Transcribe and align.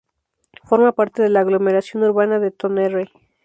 Forma 0.63 0.93
parte 0.93 1.21
de 1.21 1.29
la 1.29 1.41
aglomeración 1.41 2.01
urbana 2.01 2.39
de 2.39 2.49
Tonnerre. 2.49 3.11